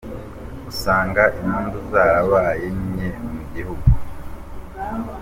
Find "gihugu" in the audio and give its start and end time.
3.53-3.87